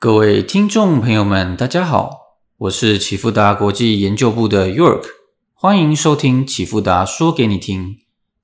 [0.00, 5.02] 各位听众朋友们，大家好，我是启富达国际研究部的 York，
[5.54, 7.96] 欢迎收听启富达说给你听。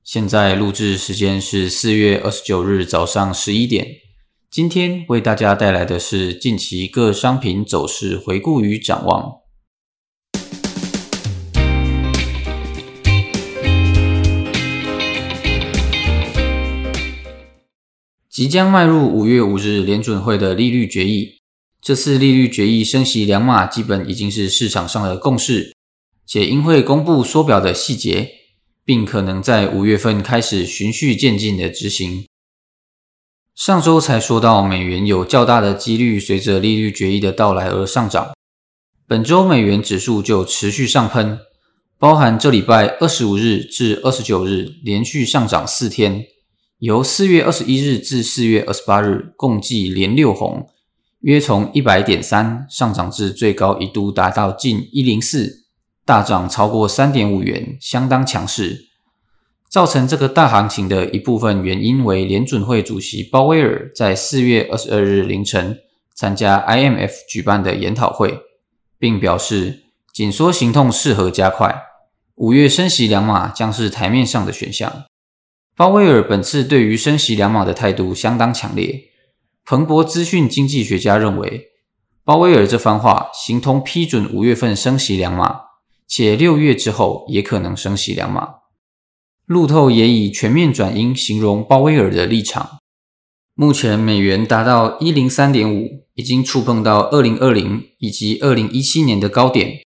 [0.02, 3.86] 现在录制时间是四月二十九日早上十一点。
[4.50, 9.34] 今天为大家带来的是近期各商品走势回顾与展望。
[18.28, 21.43] 即将迈入五月五日联准会的利率决议。
[21.84, 25.74] 这次利率决议升息两码，基本已经是市场上的共识，
[26.24, 28.30] 且应会公布缩表的细节，
[28.86, 32.24] 并可能在五月份开始循序渐进的执行。
[33.54, 38.34] 上周才说到美元有较大的几率随着利率决议的到来而上涨，
[39.06, 41.38] 本周美元指数就持续上喷，
[41.98, 46.24] 包含这礼拜二十五日至二十九日连续上涨四天，
[46.78, 50.70] 由四月二十一日至四月二十八日共计连六红。
[51.24, 55.64] 约从一百点三上涨至最高一度达到近一零四，
[56.04, 58.88] 大涨超过三点五元，相当强势。
[59.70, 65.78] 造成这个大行情的一部分原因为联准会主席鲍威尔在四月二十二日凌晨
[66.14, 68.40] 参加 IMF 举办的研讨会，
[68.98, 71.74] 并表示紧缩行动适合加快，
[72.34, 75.06] 五月升息两码将是台面上的选项。
[75.74, 79.13] 鲍威尔本次对于升息两码的态度相当强烈。
[79.66, 81.68] 彭博资讯经济学家认为，
[82.22, 85.60] 鲍威尔这番话形同批准五月份升息两码，
[86.06, 88.56] 且六月之后也可能升息两码。
[89.46, 92.78] 路透也以全面转阴形容鲍威尔的立场。
[93.54, 99.80] 目前美元达到一零三点五，已经触碰到二零二零以及二零一七年的高点，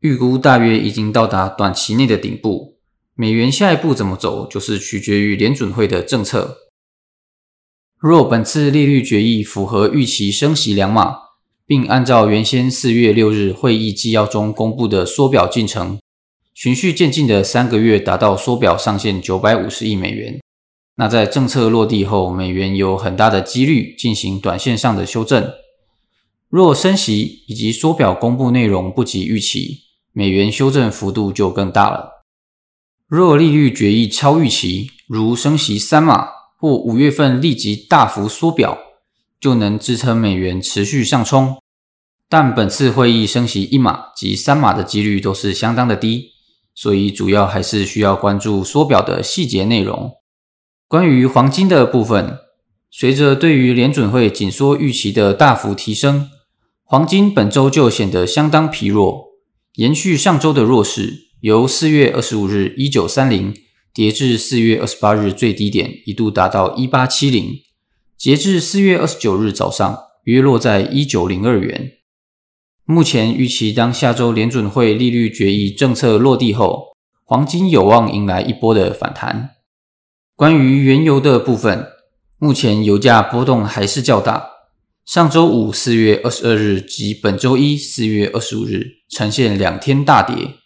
[0.00, 2.76] 预估大约已经到达短期内的顶部。
[3.14, 6.65] 美元下一步怎么走，就是取决于联准会的政策。
[7.98, 11.16] 若本次利率决议符合预期升息两码，
[11.66, 15.98] 并按照原先四月六日会议纪要中公布的缩表进程，
[16.52, 20.38] 循序渐进的三个月达到缩表上限九百五十亿美元，
[20.96, 25.50] 那在政策落地后，美元有很大的几率进行短线上的修正。
[26.50, 29.78] 若升息以及缩表公布内容不及预期，
[30.12, 32.24] 美元修正幅度就更大了。
[33.08, 36.35] 若利率决议超预期，如升息三码。
[36.56, 38.78] 或五月份立即大幅缩表，
[39.38, 41.56] 就能支撑美元持续上冲。
[42.28, 46.30] 但本次会议升息一码及三码的几率都是相当的低，
[46.74, 50.12] 所以主要还是需要关注缩表的细节内容。
[50.88, 52.38] 关于黄金的部分，
[52.90, 56.30] 随着对于联准会紧缩预期的大幅提升，
[56.82, 59.26] 黄金本周就显得相当疲弱，
[59.74, 63.54] 延续上周的弱势，由四月二十五日一九三零。
[63.96, 67.62] 跌至四月二十八日最低点一度达到一八七零，
[68.18, 71.92] 截至四月二十九日早上约落在一九零二元。
[72.84, 76.88] 目前预期当下周联准会利率决议政策落地后，
[77.24, 79.52] 黄金有望迎来一波的反弹。
[80.34, 81.86] 关于原油的部分，
[82.38, 84.50] 目前油价波动还是较大。
[85.06, 90.56] 上周五四月二十二日及本周一四月二十五日呈现两天大跌，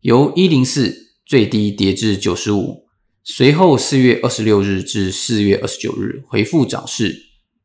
[0.00, 1.07] 由一零四。
[1.28, 2.86] 最低跌至九十五，
[3.22, 7.14] 随后四月二十六日至四月二十九日回复涨势，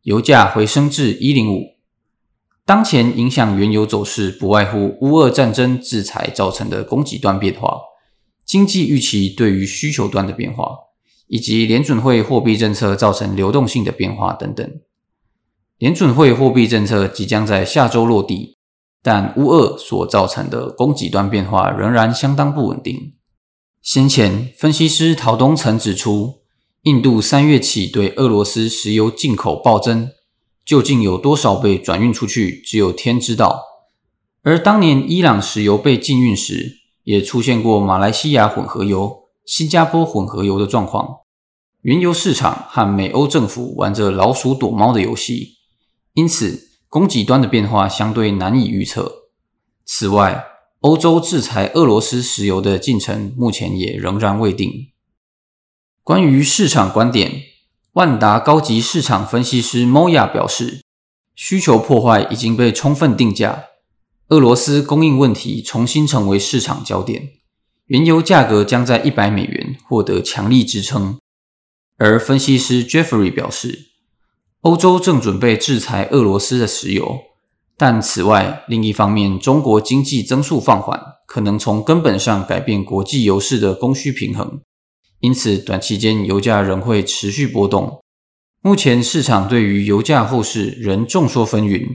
[0.01, 1.61] 油价回升至一零五。
[2.65, 7.79] 当前影响原油走势不外乎乌俄战争制裁造成的供给端变化、
[8.45, 10.67] 经济预期对于需求端的变化，
[11.27, 14.69] 以及联准会货币政策造成流动性的变化等等。
[15.77, 18.57] 联准会货币政策即将在下周落地，
[19.01, 23.13] 但乌俄所造成的供给端变化仍然相当不稳定。
[23.83, 26.35] 先前，分析师陶东曾指出，
[26.83, 30.09] 印度三月起对俄罗斯石油进口暴增，
[30.65, 33.61] 究竟有多少被转运出去，只有天知道。
[34.41, 41.17] 而当年伊朗石油被禁运时，也出现过马来西亚混合油、新加坡混合油的状况。
[41.81, 45.57] 原油市场和美欧政府玩着老鼠躲猫的游戏，
[46.13, 49.11] 因此供给端的变化相对难以预测。
[49.83, 50.41] 此外，
[50.83, 54.89] 欧洲制裁俄罗斯石油的进程目前也仍然未定。
[56.03, 57.41] 关于市场观点，
[57.93, 60.81] 万达高级市场分析师 Moya 表示，
[61.35, 63.63] 需求破坏已经被充分定价，
[64.27, 67.29] 俄罗斯供应问题重新成为市场焦点，
[67.85, 71.17] 原油价格将在一百美元获得强力支撑。
[71.97, 73.91] 而分析师 Jeffrey 表示，
[74.59, 77.21] 欧洲正准备制裁俄罗斯的石油。
[77.85, 80.97] 但此外，另一方面，中国经济增速放缓，
[81.27, 84.61] 可能从根本上改变国际油市的供需平衡，
[85.19, 88.01] 因此短期间油价仍会持续波动。
[88.61, 91.85] 目前市场对于油价后市仍众说纷纭，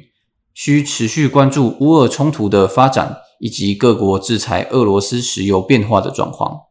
[0.53, 6.65] 需持续关注乌俄冲突的发展以及各国制裁俄罗斯石油变化的状况。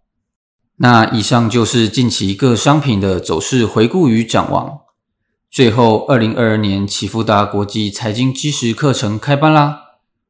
[0.75, 4.81] 那以上就是近期各商品的走势回顾与展望。
[5.49, 9.79] 最后，二零二二年启富达国际财经基石课程开班啦！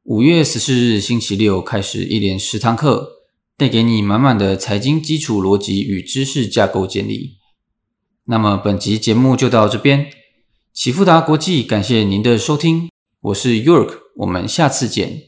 [0.04, 3.10] 五月十四日星期六开始，一连十堂课，
[3.56, 7.36] 带给你满满的财经基础逻辑与知识架构建立。
[8.24, 10.08] 那么，本集节目就到这边。
[10.72, 12.88] 启富达国际感谢您的收听。
[13.20, 15.27] 我是 York，我们下次见。